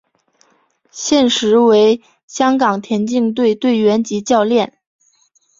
[0.89, 4.79] 现时为香港田径队队员及教练。